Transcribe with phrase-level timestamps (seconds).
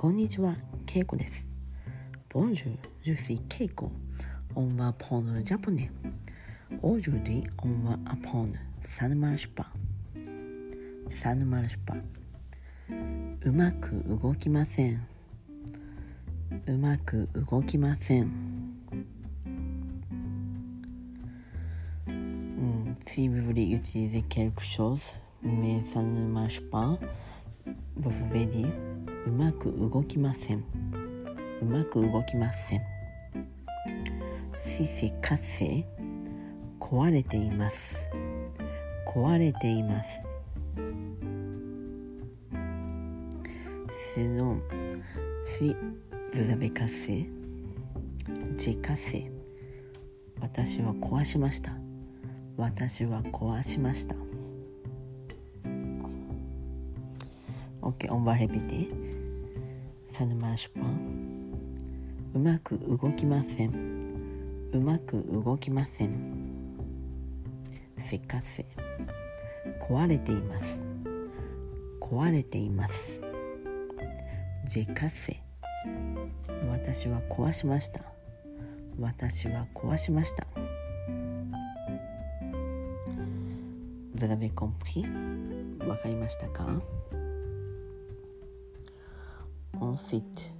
[0.00, 1.46] こんにちは、ケイコです。
[2.30, 3.92] Bonjour, je suis Keiko.
[4.54, 5.92] On va apprendre, japonais.
[6.80, 11.34] Aujourd'hui, on va apprendre, ça ne marche pas.
[11.34, 11.96] Ça ne marche pas.
[13.42, 15.06] うまく動きません。
[16.66, 18.22] うまく動きません。
[22.06, 25.84] うん vous voulez utiliser quelque chose, mais
[29.26, 30.64] うまく動きません。
[31.60, 32.80] うまく動きません。
[34.58, 35.84] Si c'est cassé,
[36.78, 38.04] 壊れています。
[39.06, 40.20] 壊れています。
[44.14, 44.60] Sinon,
[45.44, 45.76] si
[46.34, 47.30] vous avez cassé,
[48.56, 49.30] j'ai cassé.
[50.40, 51.72] 私は壊しました。
[52.56, 54.29] 私は壊しました。
[57.90, 58.86] Och omvar hebete
[60.12, 61.52] サヌマラシュパン
[62.34, 64.00] うまく動きません
[64.72, 66.76] うまく動きません
[67.98, 68.64] せかせ
[69.80, 70.84] 壊れています
[72.00, 73.20] 壊れています
[74.66, 75.42] ジェカセ
[76.68, 78.02] 私は壊しました
[79.00, 80.46] 私は壊しました
[84.14, 84.50] Vous avez
[85.88, 86.80] わかりましたか
[89.80, 90.52] Ensuite,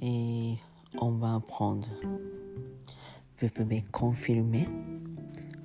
[0.00, 0.56] et
[1.00, 1.88] on va apprendre.
[3.38, 4.68] Vous pouvez confirmer.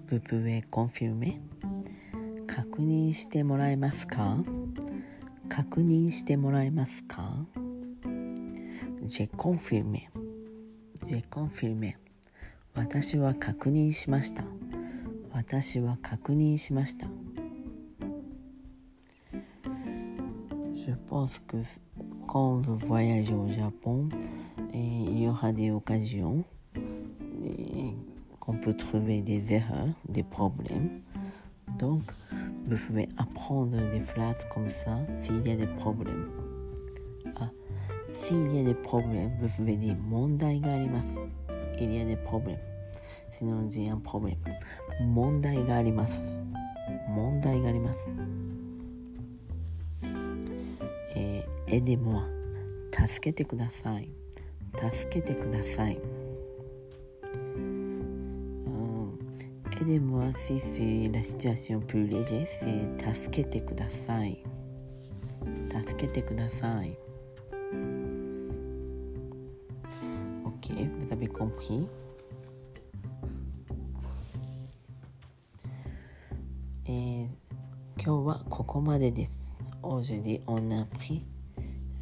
[0.08, 1.40] Vous pouvez confirmer.
[2.48, 4.38] 確認してもらえますか
[5.50, 7.46] 確認してもらえますか
[9.06, 10.10] J'ai confirmé.
[11.04, 11.96] J'ai confirmé.
[12.74, 14.46] 私は確認しました。
[15.32, 17.08] 私は確認しました。
[20.88, 21.58] Je pense que
[22.28, 24.08] quand on veut voyager au Japon,
[24.72, 26.44] il y aura des occasions
[28.40, 31.02] qu'on peut trouver des erreurs, des problèmes.
[31.80, 32.14] Donc,
[32.68, 36.30] vous pouvez apprendre des phrases comme ça s'il y a des problèmes.
[37.38, 37.50] Ah,
[38.12, 40.78] s'il y a des problèmes, vous pouvez dire Mondai ga.
[41.82, 42.60] Il y a des problèmes.
[43.32, 44.38] Sinon, on dit un problème.
[45.02, 46.42] Mondai ga arimasu.
[47.10, 47.60] Mondai.
[51.68, 52.22] エデモ
[52.92, 54.10] 助けてください。
[54.94, 56.00] 助けてください。
[59.82, 64.44] エデモアシし、しーラシチュアシオンプレジェス助けてください。
[65.70, 66.98] 助けてください。
[70.46, 71.28] OK vous avez
[71.70, 71.88] リ
[76.88, 77.28] えー、
[77.98, 79.32] 今日はここまでです。
[79.82, 80.70] Aujourd'hui, on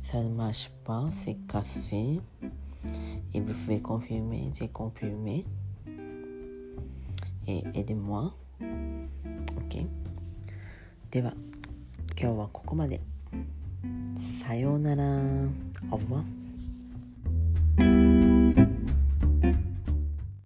[0.03, 2.21] Ça ne marche pas, c'est cassé.
[3.35, 5.45] Et vous pouvez confirmer, j'ai confirmé.
[7.47, 8.35] Et aidez-moi.
[8.61, 9.87] OK.
[11.11, 11.35] では、
[12.21, 13.01] 今日はここまで。
[14.45, 15.05] さようなら。
[15.91, 16.42] Au revoir.